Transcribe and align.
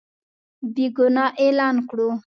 بېګناه 0.73 1.29
اعلان 1.41 1.75
کړو. 1.89 2.09